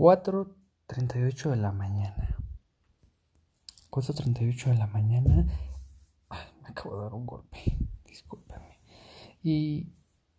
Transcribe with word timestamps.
4.38 0.00 1.50
de 1.50 1.56
la 1.56 1.72
mañana. 1.72 2.38
4.38 3.90 4.70
de 4.70 4.74
la 4.76 4.86
mañana. 4.86 5.46
me 6.62 6.68
acabo 6.68 6.96
de 6.96 7.02
dar 7.02 7.12
un 7.12 7.26
golpe. 7.26 7.58
Discúlpame. 8.06 8.78
Y, 9.42 9.92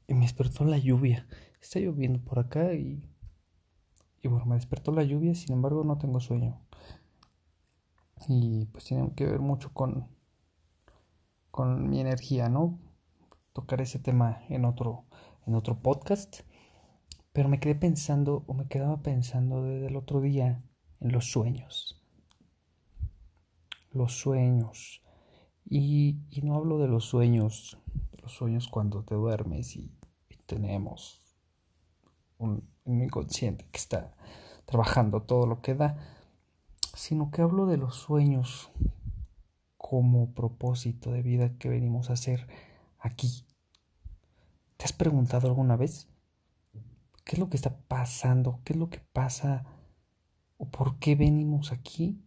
y, 0.08 0.13
me 0.16 0.21
despertó 0.21 0.66
la 0.66 0.79
lluvia. 0.79 1.28
Está 1.62 1.79
lloviendo 1.79 2.20
por 2.24 2.39
acá 2.39 2.74
y. 2.74 3.08
Y 4.23 4.29
bueno, 4.29 4.45
me 4.47 4.55
despertó 4.55 4.91
la 4.93 5.04
lluvia, 5.04 5.36
sin 5.36 5.54
embargo 5.54 5.84
no 5.84 6.00
tengo 6.00 6.20
sueño. 6.20 6.59
Y 8.28 8.66
pues 8.66 8.86
tiene 8.86 9.14
que 9.14 9.28
ver 9.28 9.41
mucho 9.41 9.71
con. 9.75 10.07
con 11.52 11.88
mi 11.88 12.00
energía, 12.00 12.50
¿no? 12.50 12.80
Tocar 13.54 13.80
ese 13.82 14.00
tema 14.00 14.41
en 14.50 14.66
otro. 14.66 15.05
en 15.46 15.54
otro 15.54 15.84
podcast. 15.84 16.41
Pero 17.34 17.48
me 17.48 17.59
quedé 17.59 17.75
pensando, 17.75 18.43
o 18.48 18.54
me 18.54 18.68
quedaba 18.68 19.02
pensando 19.02 19.63
desde 19.63 19.88
el 19.88 19.95
otro 19.95 20.21
día, 20.21 20.62
en 20.99 21.12
los 21.12 21.31
sueños. 21.31 22.02
Los 23.91 24.13
sueños. 24.13 25.02
Y, 25.66 26.17
no 26.44 26.55
hablo 26.55 26.77
de 26.77 26.88
los 26.88 27.05
sueños, 27.05 27.77
los 28.21 28.34
sueños 28.34 28.67
cuando 28.67 29.04
te 29.04 29.16
duermes 29.16 29.76
y, 29.76 29.91
tenemos 30.45 31.21
un, 32.38 32.67
un, 32.84 33.02
inconsciente 33.02 33.66
que 33.71 33.77
está 33.77 34.13
trabajando 34.66 35.21
todo 35.21 35.45
lo 35.45 35.62
que 35.62 35.76
da, 35.76 35.95
sino 36.93 37.32
que 37.32 37.41
hablo 37.41 37.68
de 37.68 37.77
los 37.77 37.95
sueños 37.95 38.70
como 39.77 40.34
propósito 40.34 41.13
de 41.13 41.21
vida 41.21 41.57
que 41.57 41.70
venimos 41.70 42.09
a 42.09 42.13
hacer 42.13 42.48
aquí. 42.99 43.45
¿Te 44.76 44.84
has 44.84 44.91
preguntado 44.91 45.48
alguna 45.48 45.77
vez? 45.77 46.10
¿Qué 47.31 47.38
es 47.38 47.40
lo 47.40 47.49
que 47.49 47.55
está 47.55 47.77
pasando? 47.88 48.59
¿Qué 48.66 48.73
es 48.73 48.80
lo 48.80 48.90
que 48.90 48.99
pasa? 48.99 49.63
¿O 50.58 50.70
por 50.70 50.99
qué 50.99 51.16
venimos 51.16 51.71
aquí? 51.71 52.21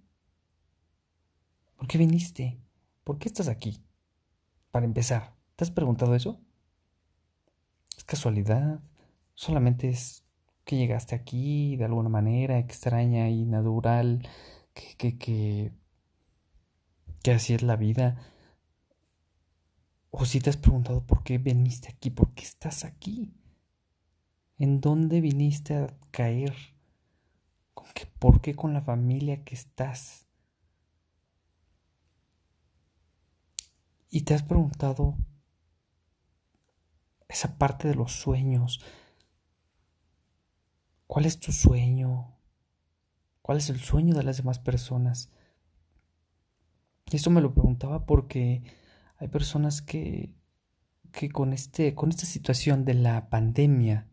¿Por 1.77 1.87
qué 1.87 1.99
viniste? 1.99 2.59
¿Por 3.05 3.19
qué 3.19 3.29
estás 3.29 3.49
aquí? 3.49 3.85
Para 4.71 4.87
empezar, 4.87 5.35
¿te 5.57 5.65
has 5.65 5.71
preguntado 5.71 6.15
eso? 6.15 6.41
¿Es 7.99 8.05
casualidad? 8.05 8.81
¿Solamente 9.35 9.91
es 9.91 10.25
que 10.65 10.79
llegaste 10.79 11.15
aquí 11.15 11.77
de 11.77 11.85
alguna 11.85 12.09
manera 12.09 12.59
extraña 12.59 13.29
y 13.29 13.45
natural? 13.45 14.27
Que, 14.73 14.97
que, 14.97 15.19
que, 15.19 15.73
que 17.23 17.33
así 17.33 17.53
es 17.53 17.61
la 17.63 17.77
vida. 17.77 18.23
O 20.11 20.25
si 20.25 20.41
te 20.41 20.49
has 20.49 20.57
preguntado 20.57 21.05
por 21.05 21.23
qué 21.23 21.37
viniste 21.37 21.89
aquí, 21.91 22.09
por 22.09 22.33
qué 22.33 22.45
estás 22.45 22.87
aquí. 22.87 23.35
¿En 24.59 24.81
dónde 24.81 25.21
viniste 25.21 25.77
a 25.77 25.97
caer? 26.11 26.55
¿Con 27.75 27.87
qué, 27.95 28.07
¿Por 28.07 28.41
qué 28.41 28.55
con 28.55 28.73
la 28.73 28.83
familia 28.83 29.45
que 29.45 29.55
estás? 29.55 30.27
Y 34.11 34.23
te 34.23 34.35
has 34.35 34.45
preguntado 34.45 35.17
esa 37.29 37.59
parte 37.59 37.89
de 37.89 37.97
los 37.97 38.13
sueños. 38.13 38.81
¿Cuál 41.09 41.27
es 41.27 41.41
tu 41.41 41.51
sueño? 41.51 42.33
¿Cuál 43.43 43.59
es 43.59 43.71
el 43.71 43.81
sueño 43.81 44.15
de 44.15 44.23
las 44.23 44.37
demás 44.37 44.61
personas? 44.61 45.31
Esto 47.11 47.31
me 47.31 47.41
lo 47.41 47.53
preguntaba 47.53 48.07
porque 48.07 48.63
hay 49.17 49.29
personas 49.29 49.83
que, 49.83 50.35
que 51.13 51.29
con, 51.29 51.53
este, 51.53 51.95
con 51.95 52.11
esta 52.11 52.25
situación 52.25 52.85
de 52.85 52.95
la 52.95 53.29
pandemia 53.29 54.09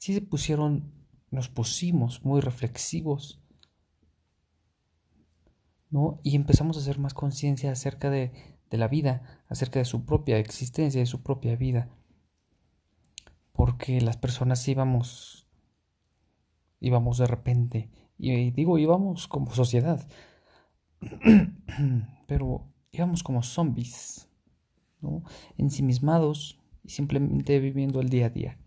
sí 0.00 0.14
se 0.14 0.22
pusieron, 0.22 0.94
nos 1.30 1.50
pusimos 1.50 2.24
muy 2.24 2.40
reflexivos, 2.40 3.38
¿no? 5.90 6.20
Y 6.22 6.36
empezamos 6.36 6.76
a 6.76 6.80
hacer 6.80 6.98
más 6.98 7.12
conciencia 7.12 7.70
acerca 7.70 8.08
de, 8.08 8.32
de 8.70 8.78
la 8.78 8.88
vida, 8.88 9.44
acerca 9.48 9.78
de 9.78 9.84
su 9.84 10.06
propia 10.06 10.38
existencia, 10.38 11.00
de 11.00 11.06
su 11.06 11.22
propia 11.22 11.54
vida. 11.54 11.90
Porque 13.52 14.00
las 14.00 14.16
personas 14.16 14.66
íbamos, 14.66 15.46
íbamos 16.80 17.18
de 17.18 17.26
repente, 17.26 17.90
y 18.16 18.52
digo 18.52 18.78
íbamos 18.78 19.28
como 19.28 19.52
sociedad, 19.52 20.08
pero 22.26 22.72
íbamos 22.90 23.22
como 23.22 23.42
zombies, 23.42 24.30
¿no? 25.02 25.24
ensimismados 25.58 26.58
y 26.84 26.88
simplemente 26.88 27.60
viviendo 27.60 28.00
el 28.00 28.08
día 28.08 28.26
a 28.26 28.30
día. 28.30 28.59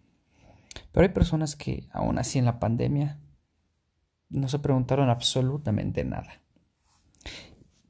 Pero 0.92 1.06
hay 1.06 1.14
personas 1.14 1.56
que, 1.56 1.88
aún 1.92 2.18
así 2.18 2.40
en 2.40 2.46
la 2.46 2.60
pandemia, 2.60 3.20
no 4.30 4.48
se 4.48 4.60
preguntaron 4.60 5.10
absolutamente 5.10 6.04
nada. 6.04 6.42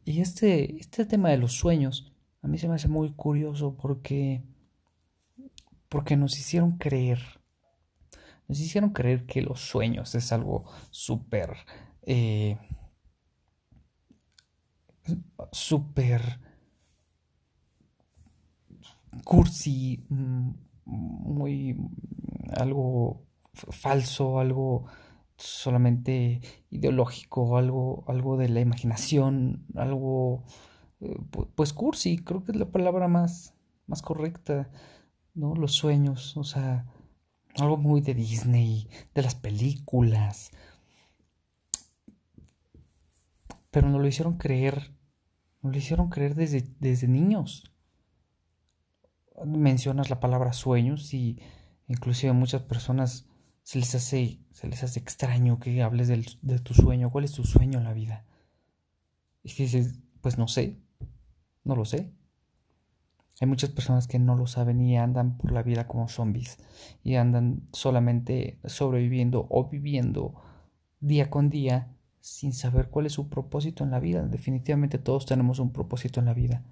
Y 0.05 0.21
este, 0.21 0.77
este 0.79 1.05
tema 1.05 1.29
de 1.29 1.37
los 1.37 1.53
sueños 1.53 2.13
a 2.43 2.47
mí 2.49 2.57
se 2.57 2.67
me 2.67 2.75
hace 2.75 2.89
muy 2.89 3.13
curioso 3.13 3.77
porque, 3.77 4.43
porque 5.87 6.17
nos 6.17 6.37
hicieron 6.37 6.77
creer, 6.77 7.21
nos 8.49 8.59
hicieron 8.59 8.89
creer 8.89 9.25
que 9.25 9.41
los 9.41 9.61
sueños 9.61 10.13
es 10.13 10.33
algo 10.33 10.65
súper, 10.91 11.55
eh, 12.01 12.57
súper 15.53 16.41
cursi, 19.23 20.05
mm, 20.09 20.51
muy 20.85 21.77
algo 22.57 23.25
falso, 23.53 24.39
algo 24.39 24.85
solamente 25.37 26.41
ideológico, 26.69 27.57
algo, 27.57 28.03
algo 28.07 28.37
de 28.37 28.49
la 28.49 28.61
imaginación, 28.61 29.65
algo 29.75 30.43
eh, 30.99 31.17
pues 31.55 31.73
cursi, 31.73 32.17
creo 32.17 32.43
que 32.43 32.51
es 32.51 32.57
la 32.57 32.71
palabra 32.71 33.07
más, 33.07 33.53
más 33.87 34.01
correcta, 34.01 34.69
¿no? 35.33 35.55
Los 35.55 35.73
sueños, 35.73 36.37
o 36.37 36.43
sea, 36.43 36.85
algo 37.55 37.77
muy 37.77 38.01
de 38.01 38.13
Disney, 38.13 38.87
de 39.13 39.21
las 39.21 39.35
películas. 39.35 40.51
Pero 43.71 43.89
nos 43.89 44.01
lo 44.01 44.07
hicieron 44.07 44.37
creer, 44.37 44.93
nos 45.61 45.73
lo 45.73 45.77
hicieron 45.77 46.09
creer 46.09 46.35
desde, 46.35 46.63
desde 46.79 47.07
niños. 47.07 47.71
Mencionas 49.45 50.09
la 50.09 50.19
palabra 50.19 50.53
sueños 50.53 51.13
y 51.13 51.39
Inclusive 51.87 52.31
a 52.31 52.33
muchas 52.33 52.61
personas 52.61 53.27
se 53.63 53.79
les 53.79 53.95
hace, 53.95 54.39
se 54.51 54.67
les 54.67 54.83
hace 54.83 54.99
extraño 54.99 55.59
que 55.59 55.81
hables 55.81 56.07
de 56.07 56.59
tu 56.59 56.73
sueño. 56.73 57.09
¿Cuál 57.09 57.25
es 57.25 57.31
tu 57.31 57.43
sueño 57.43 57.79
en 57.79 57.85
la 57.85 57.93
vida? 57.93 58.25
Y 59.43 59.53
dices, 59.53 59.99
pues 60.21 60.37
no 60.37 60.47
sé, 60.47 60.79
no 61.63 61.75
lo 61.75 61.85
sé. 61.85 62.13
Hay 63.41 63.47
muchas 63.47 63.71
personas 63.71 64.07
que 64.07 64.19
no 64.19 64.35
lo 64.35 64.47
saben 64.47 64.79
y 64.79 64.97
andan 64.97 65.37
por 65.37 65.51
la 65.51 65.63
vida 65.63 65.87
como 65.87 66.07
zombies 66.07 66.57
y 67.03 67.15
andan 67.15 67.67
solamente 67.73 68.59
sobreviviendo 68.63 69.47
o 69.49 69.67
viviendo 69.69 70.35
día 70.99 71.29
con 71.29 71.49
día 71.49 71.97
sin 72.21 72.53
saber 72.53 72.89
cuál 72.89 73.07
es 73.07 73.13
su 73.13 73.27
propósito 73.29 73.83
en 73.83 73.91
la 73.91 73.99
vida. 73.99 74.23
Definitivamente 74.23 74.97
todos 74.97 75.25
tenemos 75.25 75.59
un 75.59 75.73
propósito 75.73 76.19
en 76.19 76.27
la 76.27 76.33
vida 76.33 76.63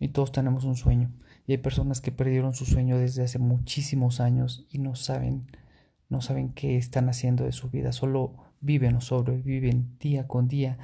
y 0.00 0.08
todos 0.08 0.32
tenemos 0.32 0.64
un 0.64 0.74
sueño. 0.74 1.12
Y 1.46 1.52
hay 1.52 1.58
personas 1.58 2.00
que 2.00 2.10
perdieron 2.10 2.54
su 2.54 2.64
sueño 2.64 2.98
desde 2.98 3.22
hace 3.22 3.38
muchísimos 3.38 4.18
años 4.18 4.66
y 4.70 4.78
no 4.78 4.96
saben, 4.96 5.46
no 6.08 6.22
saben 6.22 6.52
qué 6.54 6.78
están 6.78 7.08
haciendo 7.08 7.44
de 7.44 7.52
su 7.52 7.68
vida, 7.68 7.92
solo 7.92 8.32
viven 8.60 8.96
o 8.96 9.00
sobreviven 9.00 9.96
día 9.98 10.26
con 10.26 10.48
día 10.48 10.78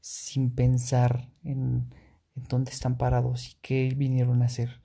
sin 0.00 0.50
pensar 0.50 1.30
en, 1.42 1.88
dónde 2.34 2.70
están 2.70 2.98
parados 2.98 3.52
y 3.52 3.56
qué 3.62 3.94
vinieron 3.96 4.42
a 4.42 4.46
hacer. 4.46 4.80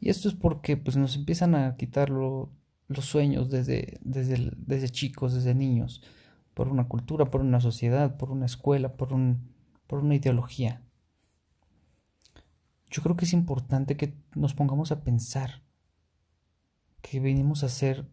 Y 0.00 0.08
esto 0.08 0.28
es 0.28 0.34
porque 0.34 0.78
pues, 0.78 0.96
nos 0.96 1.16
empiezan 1.16 1.54
a 1.54 1.76
quitar 1.76 2.08
los 2.08 2.48
sueños 3.00 3.50
desde, 3.50 3.98
desde, 4.00 4.52
desde 4.56 4.88
chicos, 4.88 5.34
desde 5.34 5.54
niños, 5.54 6.02
por 6.54 6.68
una 6.68 6.88
cultura, 6.88 7.26
por 7.26 7.42
una 7.42 7.60
sociedad, 7.60 8.16
por 8.16 8.30
una 8.30 8.46
escuela, 8.46 8.94
por, 8.94 9.12
un, 9.12 9.50
por 9.90 9.98
una 9.98 10.14
ideología 10.14 10.82
yo 12.90 13.02
creo 13.02 13.16
que 13.16 13.24
es 13.24 13.32
importante 13.32 13.96
que 13.96 14.14
nos 14.34 14.54
pongamos 14.54 14.92
a 14.92 15.02
pensar 15.02 15.62
que 17.00 17.20
venimos 17.20 17.62
a 17.62 17.66
hacer 17.66 18.08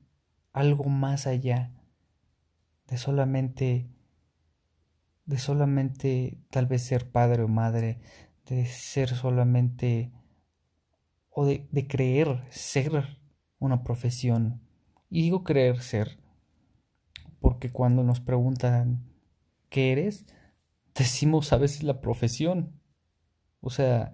algo 0.54 0.86
más 0.86 1.28
allá 1.28 1.74
de 2.88 2.98
solamente 2.98 3.90
de 5.26 5.38
solamente 5.38 6.40
tal 6.50 6.68
vez 6.68 6.84
ser 6.84 7.12
padre 7.12 7.44
o 7.44 7.50
madre, 7.50 8.00
de 8.46 8.66
ser 8.66 9.10
solamente 9.10 10.14
o 11.30 11.46
de, 11.46 11.68
de 11.70 11.86
creer 11.86 12.46
ser 12.50 13.20
una 13.60 13.84
profesión. 13.84 14.62
Y 15.10 15.24
digo 15.24 15.44
creer 15.44 15.82
ser, 15.82 16.18
porque 17.42 17.72
cuando 17.72 18.04
nos 18.04 18.22
preguntan 18.22 19.04
qué 19.70 19.92
eres, 19.92 20.26
decimos 20.98 21.54
a 21.54 21.58
veces 21.58 21.84
la 21.84 22.02
profesión. 22.02 22.82
O 23.62 23.70
sea, 23.70 24.14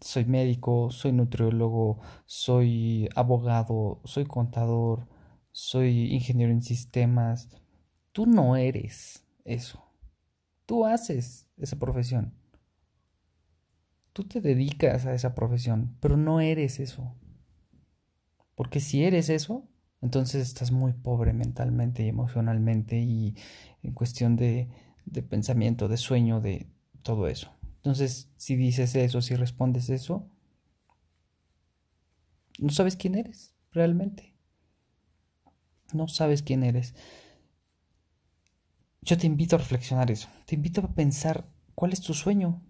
soy 0.00 0.24
médico, 0.24 0.90
soy 0.90 1.12
nutriólogo, 1.12 2.00
soy 2.26 3.08
abogado, 3.14 4.00
soy 4.04 4.24
contador, 4.24 5.08
soy 5.52 6.12
ingeniero 6.12 6.52
en 6.52 6.62
sistemas. 6.62 7.48
Tú 8.12 8.26
no 8.26 8.56
eres 8.56 9.24
eso. 9.44 9.84
Tú 10.66 10.86
haces 10.86 11.48
esa 11.56 11.78
profesión. 11.78 12.34
Tú 14.12 14.24
te 14.24 14.40
dedicas 14.40 15.06
a 15.06 15.14
esa 15.14 15.34
profesión, 15.34 15.96
pero 16.00 16.16
no 16.16 16.40
eres 16.40 16.78
eso. 16.78 17.14
Porque 18.54 18.78
si 18.78 19.04
eres 19.04 19.28
eso, 19.28 19.68
entonces 20.00 20.46
estás 20.46 20.70
muy 20.70 20.92
pobre 20.92 21.32
mentalmente 21.32 22.04
y 22.04 22.08
emocionalmente 22.08 23.00
y 23.00 23.34
en 23.82 23.92
cuestión 23.92 24.36
de, 24.36 24.68
de 25.06 25.22
pensamiento, 25.22 25.88
de 25.88 25.96
sueño, 25.96 26.40
de 26.40 26.68
todo 27.02 27.28
eso. 27.28 27.52
Entonces, 27.76 28.30
si 28.36 28.56
dices 28.56 28.94
eso, 28.94 29.20
si 29.20 29.36
respondes 29.36 29.90
eso, 29.90 30.28
no 32.58 32.70
sabes 32.70 32.96
quién 32.96 33.14
eres 33.14 33.54
realmente. 33.72 34.34
No 35.92 36.08
sabes 36.08 36.42
quién 36.42 36.62
eres. 36.62 36.94
Yo 39.02 39.18
te 39.18 39.26
invito 39.26 39.56
a 39.56 39.58
reflexionar 39.58 40.10
eso. 40.10 40.28
Te 40.46 40.54
invito 40.54 40.80
a 40.80 40.94
pensar 40.94 41.46
cuál 41.74 41.92
es 41.92 42.00
tu 42.00 42.14
sueño. 42.14 42.62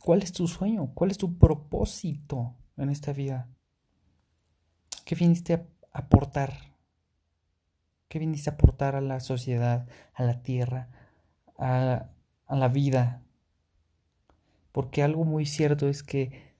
¿Cuál 0.00 0.22
es 0.22 0.32
tu 0.32 0.46
sueño? 0.46 0.92
¿Cuál 0.94 1.10
es 1.10 1.18
tu 1.18 1.38
propósito 1.38 2.56
en 2.76 2.90
esta 2.90 3.12
vida? 3.12 3.48
¿Qué 5.04 5.14
viniste 5.14 5.54
a 5.54 5.66
aportar? 5.92 6.76
¿Qué 8.10 8.18
viniste 8.18 8.50
a 8.50 8.54
aportar 8.54 8.96
a 8.96 9.00
la 9.00 9.20
sociedad, 9.20 9.86
a 10.14 10.24
la 10.24 10.42
tierra, 10.42 10.88
a, 11.56 12.10
la 12.48 12.66
vida? 12.66 13.22
Porque 14.72 15.04
algo 15.04 15.24
muy 15.24 15.46
cierto 15.46 15.88
es 15.88 16.02
que 16.02 16.56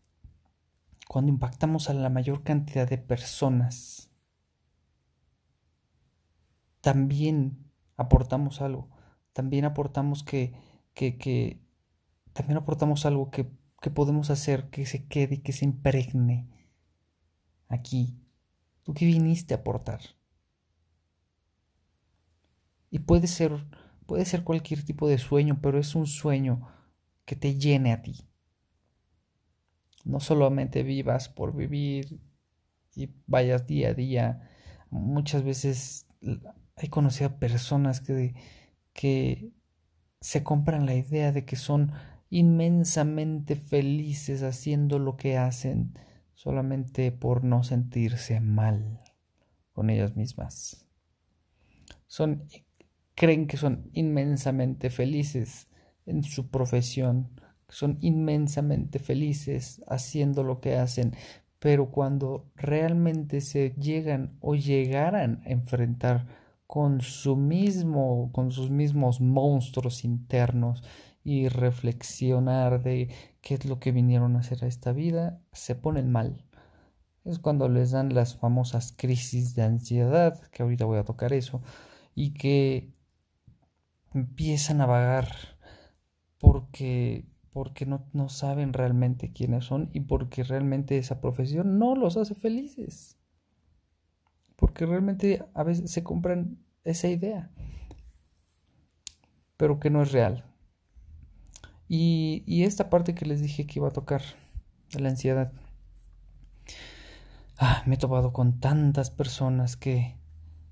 cuando 1.09 1.33
impactamos 1.33 1.91
a 1.91 1.95
la 1.95 2.09
mayor 2.09 2.45
cantidad 2.45 2.89
de 2.89 2.99
personas, 2.99 4.13
también 6.83 7.69
aportamos 7.97 8.63
algo, 8.63 8.89
también 9.33 9.65
aportamos 9.65 10.23
que, 10.23 10.55
que, 10.95 11.19
que 11.19 11.61
también 12.33 12.59
aportamos 12.59 13.07
algo 13.07 13.33
que, 13.33 13.51
que 13.81 13.91
podemos 13.91 14.31
hacer 14.31 14.71
que 14.71 14.87
se 14.87 15.09
quede 15.09 15.35
y 15.35 15.39
que 15.39 15.53
se 15.53 15.65
impregne 15.65 16.49
aquí. 17.67 18.23
¿Tú 18.85 18.95
qué 18.95 19.05
viniste 19.05 19.53
a 19.53 19.57
aportar? 19.57 20.20
Y 22.91 23.01
puede 23.01 23.27
ser, 23.27 23.53
puede 24.07 24.25
ser 24.25 24.43
cualquier 24.45 24.85
tipo 24.85 25.09
de 25.09 25.19
sueño, 25.19 25.61
pero 25.63 25.79
es 25.79 25.95
un 25.95 26.07
sueño 26.07 26.69
que 27.25 27.37
te 27.37 27.57
llene 27.57 27.93
a 27.93 28.03
ti. 28.03 28.27
No 30.05 30.19
solamente 30.21 30.83
vivas 30.83 31.29
por 31.29 31.55
vivir 31.55 32.21
y 32.95 33.11
vayas 33.27 33.67
día 33.67 33.91
a 33.91 33.95
día. 33.95 34.51
Muchas 34.91 35.45
veces 35.45 36.07
he 36.77 36.91
conocido 36.91 37.31
a 37.31 37.39
personas 37.39 38.01
que, 38.01 38.35
que 38.93 39.53
se 40.21 40.43
compran 40.43 40.87
la 40.87 40.95
idea 40.95 41.33
de 41.33 41.45
que 41.45 41.57
son 41.57 41.93
inmensamente 42.31 43.57
felices 43.57 44.43
haciendo 44.43 44.99
lo 44.99 45.17
que 45.17 45.37
hacen 45.37 45.95
solamente 46.35 47.13
por 47.13 47.45
no 47.45 47.63
sentirse 47.63 48.41
mal 48.41 49.01
con 49.73 49.91
ellas 49.91 50.17
mismas. 50.17 50.87
Son 52.07 52.49
creen 53.21 53.47
que 53.47 53.59
son 53.59 53.91
inmensamente 53.93 54.89
felices 54.89 55.69
en 56.07 56.23
su 56.23 56.49
profesión, 56.49 57.29
son 57.69 57.99
inmensamente 58.01 58.99
felices 58.99 59.83
haciendo 59.89 60.43
lo 60.43 60.63
que 60.63 60.77
hacen, 60.77 61.13
pero 61.59 61.91
cuando 61.91 62.51
realmente 62.57 63.43
se 63.43 63.75
llegan 63.79 64.39
o 64.41 64.55
llegaran 64.55 65.43
a 65.45 65.51
enfrentar 65.51 66.29
con 66.67 67.03
su 67.03 67.37
mismo, 67.37 68.31
con 68.33 68.53
sus 68.53 68.71
mismos 68.71 69.21
monstruos 69.21 70.03
internos 70.03 70.83
y 71.23 71.49
reflexionar 71.49 72.83
de 72.83 73.11
qué 73.43 73.57
es 73.57 73.67
lo 73.67 73.81
que 73.81 73.93
vinieron 73.93 74.35
a 74.35 74.39
hacer 74.39 74.65
a 74.65 74.67
esta 74.67 74.93
vida, 74.93 75.43
se 75.53 75.75
ponen 75.75 76.11
mal. 76.11 76.47
Es 77.27 77.39
cuando 77.39 77.69
les 77.69 77.91
dan 77.91 78.15
las 78.15 78.35
famosas 78.35 78.95
crisis 78.97 79.55
de 79.55 79.61
ansiedad, 79.65 80.41
que 80.53 80.63
ahorita 80.63 80.87
voy 80.87 80.99
a 80.99 81.05
tocar 81.05 81.35
eso, 81.35 81.61
y 82.15 82.33
que 82.33 82.95
empiezan 84.13 84.81
a 84.81 84.87
vagar 84.87 85.29
porque 86.39 87.25
porque 87.53 87.85
no, 87.85 88.07
no 88.13 88.29
saben 88.29 88.73
realmente 88.73 89.33
quiénes 89.33 89.65
son 89.65 89.91
y 89.93 90.01
porque 90.01 90.45
realmente 90.45 90.99
esa 90.99 91.21
profesión 91.21 91.79
no 91.79 91.97
los 91.97 92.17
hace 92.17 92.35
felices. 92.35 93.19
Porque 94.57 94.87
realmente 94.87 95.45
a 95.55 95.65
veces 95.65 95.91
se 95.91 96.05
compran 96.05 96.59
esa 96.85 97.09
idea, 97.09 97.51
pero 99.57 99.81
que 99.81 99.91
no 99.91 100.03
es 100.03 100.13
real. 100.13 100.45
Y, 101.89 102.45
y 102.47 102.63
esta 102.63 102.89
parte 102.89 103.15
que 103.15 103.27
les 103.27 103.43
dije 103.43 103.67
que 103.67 103.81
iba 103.81 103.89
a 103.89 103.93
tocar, 103.93 104.23
la 104.93 105.09
ansiedad. 105.09 105.53
Ah, 107.59 107.83
me 107.87 107.97
he 107.97 107.99
topado 107.99 108.33
con 108.33 108.61
tantas 108.61 109.11
personas 109.11 109.77
que 109.77 110.17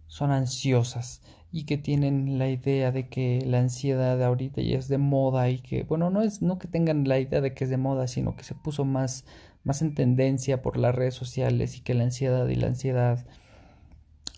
son 0.06 0.30
ansiosas 0.30 1.22
y 1.50 1.64
que 1.64 1.78
tienen 1.78 2.38
la 2.38 2.48
idea 2.50 2.92
de 2.92 3.08
que 3.08 3.42
la 3.46 3.60
ansiedad 3.60 4.22
ahorita 4.22 4.60
ya 4.60 4.78
es 4.78 4.88
de 4.88 4.98
moda 4.98 5.48
y 5.48 5.60
que, 5.60 5.82
bueno, 5.84 6.10
no 6.10 6.22
es 6.22 6.42
no 6.42 6.58
que 6.58 6.68
tengan 6.68 7.08
la 7.08 7.18
idea 7.18 7.40
de 7.40 7.54
que 7.54 7.64
es 7.64 7.70
de 7.70 7.78
moda, 7.78 8.06
sino 8.06 8.36
que 8.36 8.44
se 8.44 8.54
puso 8.54 8.84
más 8.84 9.24
más 9.64 9.82
en 9.82 9.94
tendencia 9.94 10.62
por 10.62 10.76
las 10.76 10.94
redes 10.94 11.14
sociales 11.14 11.76
y 11.76 11.80
que 11.80 11.94
la 11.94 12.04
ansiedad 12.04 12.46
y 12.48 12.54
la 12.54 12.68
ansiedad 12.68 13.26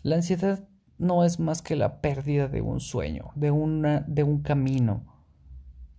la 0.03 0.17
ansiedad 0.17 0.69
no 0.99 1.25
es 1.25 1.41
más 1.41 1.63
que 1.63 1.77
la 1.77 2.01
pérdida 2.01 2.49
de 2.49 2.63
un 2.63 2.81
sueño, 2.81 3.31
de 3.35 3.51
una 3.51 4.01
de 4.01 4.23
un 4.23 4.43
camino. 4.43 5.07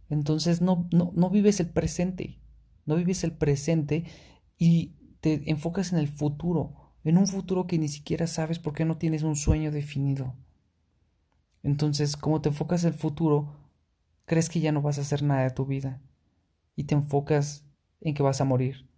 Entonces 0.09 0.61
no 0.61 0.87
no 0.91 1.11
no 1.15 1.29
vives 1.29 1.59
el 1.59 1.69
presente, 1.69 2.39
no 2.85 2.95
vives 2.95 3.23
el 3.23 3.33
presente 3.33 4.05
y 4.57 4.95
te 5.19 5.49
enfocas 5.51 5.91
en 5.93 5.99
el 5.99 6.07
futuro, 6.07 6.93
en 7.03 7.17
un 7.17 7.27
futuro 7.27 7.67
que 7.67 7.77
ni 7.77 7.89
siquiera 7.89 8.27
sabes 8.27 8.59
por 8.59 8.73
qué 8.73 8.85
no 8.85 8.97
tienes 8.97 9.23
un 9.23 9.35
sueño 9.35 9.71
definido. 9.71 10.35
Entonces, 11.63 12.17
como 12.17 12.41
te 12.41 12.49
enfocas 12.49 12.83
en 12.83 12.93
el 12.93 12.99
futuro, 12.99 13.55
crees 14.25 14.49
que 14.49 14.59
ya 14.59 14.71
no 14.71 14.81
vas 14.81 14.97
a 14.97 15.01
hacer 15.01 15.23
nada 15.23 15.43
de 15.43 15.51
tu 15.51 15.65
vida 15.65 16.01
y 16.75 16.85
te 16.85 16.95
enfocas 16.95 17.65
en 17.99 18.13
que 18.13 18.23
vas 18.23 18.41
a 18.41 18.45
morir. 18.45 18.89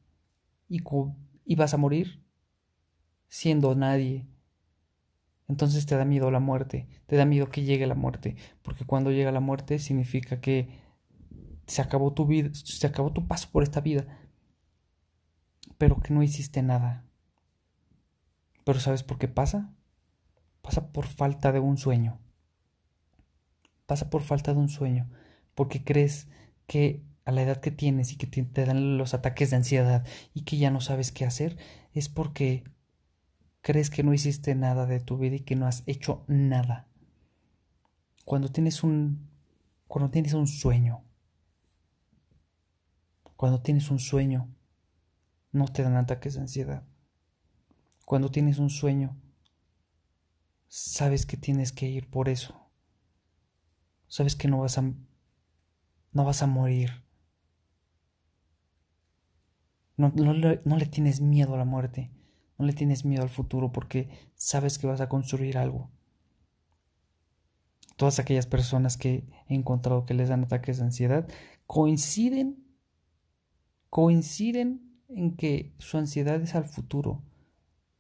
Y, 0.70 0.82
y 1.46 1.56
vas 1.56 1.74
a 1.74 1.78
morir 1.78 2.24
siendo 3.28 3.76
nadie. 3.76 4.28
Entonces 5.50 5.86
te 5.86 5.98
da 5.98 6.06
miedo 6.06 6.32
la 6.32 6.40
muerte, 6.40 6.88
te 7.06 7.18
da 7.18 7.26
miedo 7.26 7.50
que 7.50 7.64
llegue 7.64 7.86
la 7.86 7.96
muerte, 7.96 8.38
porque 8.62 8.86
cuando 8.86 9.12
llega 9.12 9.32
la 9.32 9.42
muerte 9.42 9.78
significa 9.78 10.40
que 10.40 10.80
se 11.68 11.82
acabó 11.82 12.14
tu 12.14 12.26
vida, 12.26 12.50
se 12.54 12.88
acabó 12.88 13.12
tu 13.12 13.28
paso 13.28 13.50
por 13.52 13.62
esta 13.64 13.82
vida, 13.82 14.08
pero 15.78 16.00
que 16.00 16.14
no 16.14 16.24
hiciste 16.24 16.62
nada. 16.62 17.06
Pero 18.64 18.80
¿sabes 18.80 19.04
por 19.04 19.18
qué 19.18 19.28
pasa? 19.28 19.74
Pasa 20.62 20.94
por 20.94 21.06
falta 21.06 21.52
de 21.52 21.60
un 21.60 21.78
sueño 21.78 22.23
pasa 23.86 24.10
por 24.10 24.24
falta 24.24 24.54
de 24.54 24.60
un 24.60 24.70
sueño, 24.70 25.10
porque 25.56 25.84
crees 25.84 26.28
que 26.68 27.04
a 27.26 27.32
la 27.32 27.44
edad 27.44 27.62
que 27.62 27.72
tienes 27.72 28.12
y 28.12 28.18
que 28.18 28.28
te 28.28 28.66
dan 28.66 28.98
los 28.98 29.14
ataques 29.14 29.50
de 29.50 29.58
ansiedad 29.58 30.06
y 30.34 30.44
que 30.44 30.58
ya 30.58 30.72
no 30.72 30.82
sabes 30.82 31.12
qué 31.12 31.26
hacer, 31.26 31.58
es 31.94 32.10
porque 32.10 32.64
crees 33.62 33.90
que 33.90 34.04
no 34.04 34.14
hiciste 34.14 34.56
nada 34.56 34.86
de 34.86 35.00
tu 35.00 35.18
vida 35.18 35.38
y 35.38 35.42
que 35.42 35.56
no 35.56 35.68
has 35.68 35.84
hecho 35.86 36.24
nada. 36.28 36.88
Cuando 38.26 38.50
tienes 38.50 38.84
un 38.84 39.32
cuando 39.88 40.10
tienes 40.10 40.34
un 40.34 40.48
sueño, 40.48 41.04
cuando 43.36 43.62
tienes 43.62 43.92
un 43.92 44.00
sueño, 44.00 44.50
no 45.52 45.68
te 45.68 45.84
dan 45.84 45.98
ataques 45.98 46.34
de 46.34 46.42
ansiedad. 46.42 46.84
Cuando 48.06 48.32
tienes 48.32 48.58
un 48.58 48.70
sueño, 48.70 49.16
sabes 50.68 51.26
que 51.26 51.38
tienes 51.38 51.72
que 51.72 51.88
ir 51.88 52.10
por 52.10 52.28
eso 52.28 52.63
sabes 54.14 54.36
que 54.36 54.48
no 54.48 54.60
vas 54.60 54.78
a 54.78 54.84
no 56.12 56.24
vas 56.24 56.44
a 56.44 56.48
morir. 56.48 57.04
No, 59.98 60.12
no, 60.16 60.36
no, 60.36 60.78
le 60.78 60.86
tienes 60.86 61.20
miedo 61.20 61.56
a 61.56 61.58
la 61.58 61.66
muerte, 61.66 62.12
no 62.60 62.66
le 62.68 62.74
tienes 62.74 63.06
miedo 63.06 63.24
al 63.24 63.30
futuro 63.30 63.72
porque 63.72 64.10
sabes 64.36 64.78
que 64.78 64.86
vas 64.86 65.02
a 65.02 65.10
construir 65.10 65.58
algo. 65.58 65.90
Todas 67.96 68.20
aquellas 68.20 68.46
personas 68.46 68.98
que 68.98 69.28
he 69.48 69.56
encontrado 69.56 70.06
que 70.06 70.14
les 70.14 70.30
dan 70.30 70.44
ataques 70.44 70.78
de 70.78 70.84
ansiedad 70.84 71.28
coinciden, 71.66 72.64
coinciden 73.90 75.02
en 75.10 75.36
que 75.36 75.74
su 75.80 75.98
ansiedad 75.98 76.40
es 76.40 76.54
al 76.54 76.66
futuro. 76.66 77.24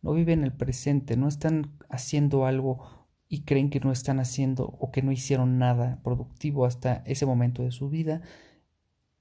No 0.03 0.13
viven 0.13 0.43
el 0.43 0.53
presente, 0.53 1.17
no 1.17 1.27
están 1.27 1.75
haciendo 1.89 2.45
algo 2.45 3.02
y 3.33 3.45
creen 3.45 3.71
que 3.71 3.79
no 3.79 3.91
están 3.91 4.19
haciendo 4.19 4.77
o 4.79 4.91
que 4.91 5.01
no 5.01 5.11
hicieron 5.11 5.57
nada 5.57 5.99
productivo 6.03 6.67
hasta 6.67 7.01
ese 7.07 7.25
momento 7.25 7.63
de 7.63 7.71
su 7.71 7.89
vida 7.89 8.21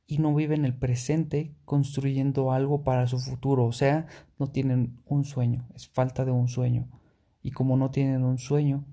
y 0.07 0.19
no 0.19 0.35
viven 0.35 0.66
el 0.66 0.75
presente 0.75 1.54
construyendo 1.64 2.52
algo 2.52 2.85
para 2.85 3.07
su 3.07 3.19
futuro, 3.19 3.64
o 3.64 3.73
sea, 3.73 4.07
no 4.38 4.49
tienen 4.49 4.99
un 5.07 5.25
sueño, 5.25 5.66
es 5.75 5.88
falta 5.88 6.26
de 6.26 6.31
un 6.31 6.49
sueño. 6.49 6.90
Y 7.42 7.52
como 7.52 7.78
no 7.78 7.90
tienen 7.90 8.23
un 8.23 8.37
sueño 8.37 8.85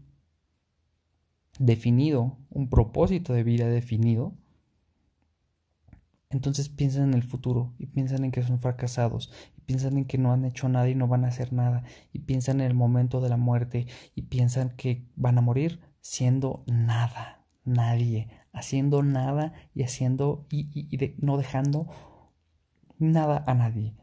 definido, 1.60 2.38
un 2.50 2.70
propósito 2.70 3.34
de 3.34 3.44
vida 3.44 3.68
definido, 3.68 4.38
entonces 6.32 6.70
piensan 6.70 7.10
en 7.10 7.14
el 7.16 7.24
futuro 7.24 7.74
y 7.80 7.88
piensan 7.88 8.24
en 8.24 8.32
que 8.32 8.44
son 8.44 8.60
fracasados 8.60 9.32
y 9.58 9.62
piensan 9.62 9.98
en 9.98 10.06
que 10.06 10.20
no 10.20 10.32
han 10.32 10.46
hecho 10.46 10.70
nada 10.70 10.88
y 10.88 10.94
no 10.94 11.08
van 11.08 11.26
a 11.26 11.30
hacer 11.30 11.54
nada 11.54 11.84
y 12.14 12.20
piensan 12.20 12.62
en 12.62 12.68
el 12.68 12.76
momento 12.76 13.20
de 13.20 13.30
la 13.30 13.38
muerte 13.38 13.88
y 14.14 14.24
piensan 14.24 14.70
que 14.76 15.08
van 15.16 15.40
a 15.40 15.42
morir 15.42 15.80
siendo 16.02 16.64
nada, 16.68 17.46
nadie, 17.66 18.30
haciendo 18.54 19.02
nada 19.02 19.54
y 19.74 19.84
haciendo 19.84 20.46
y, 20.52 20.98
no 21.18 21.38
dejando 21.38 21.88
nada 23.00 23.44
a 23.48 23.56
nadie. 23.56 23.96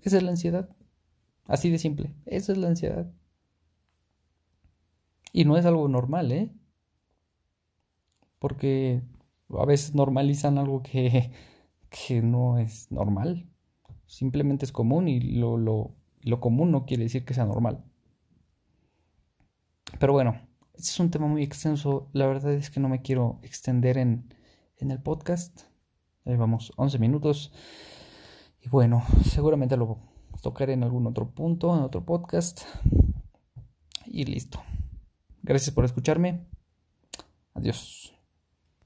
Esa 0.00 0.16
es 0.16 0.22
la 0.22 0.30
ansiedad. 0.30 0.70
Así 1.46 1.68
de 1.68 1.78
simple. 1.78 2.14
Esa 2.24 2.52
es 2.52 2.58
la 2.58 2.68
ansiedad. 2.68 3.12
Y 5.32 5.44
no 5.44 5.56
es 5.58 5.66
algo 5.66 5.86
normal, 5.88 6.32
¿eh? 6.32 6.50
Porque 8.38 9.02
a 9.58 9.64
veces 9.64 9.94
normalizan 9.94 10.58
algo 10.58 10.82
que, 10.82 11.32
que 11.90 12.22
no 12.22 12.58
es 12.58 12.90
normal. 12.90 13.48
Simplemente 14.06 14.64
es 14.64 14.72
común 14.72 15.08
y 15.08 15.20
lo, 15.20 15.56
lo, 15.56 15.94
lo 16.22 16.40
común 16.40 16.70
no 16.70 16.84
quiere 16.84 17.04
decir 17.04 17.24
que 17.24 17.34
sea 17.34 17.46
normal. 17.46 17.84
Pero 19.98 20.12
bueno, 20.12 20.40
este 20.74 20.88
es 20.88 21.00
un 21.00 21.10
tema 21.10 21.26
muy 21.26 21.42
extenso. 21.42 22.08
La 22.12 22.26
verdad 22.26 22.52
es 22.52 22.70
que 22.70 22.80
no 22.80 22.88
me 22.88 23.02
quiero 23.02 23.38
extender 23.42 23.98
en, 23.98 24.34
en 24.78 24.90
el 24.90 25.00
podcast. 25.00 25.62
Ahí 26.24 26.36
vamos, 26.36 26.72
11 26.76 26.98
minutos. 26.98 27.52
Y 28.60 28.68
bueno, 28.68 29.02
seguramente 29.24 29.76
lo 29.76 29.98
tocaré 30.42 30.74
en 30.74 30.82
algún 30.82 31.06
otro 31.06 31.30
punto, 31.30 31.76
en 31.76 31.82
otro 31.82 32.04
podcast. 32.04 32.62
Y 34.06 34.24
listo. 34.24 34.60
Gracias 35.42 35.74
por 35.74 35.84
escucharme. 35.84 36.46
Adiós. 37.54 38.19